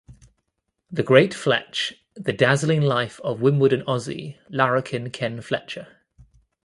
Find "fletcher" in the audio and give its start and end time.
5.41-5.89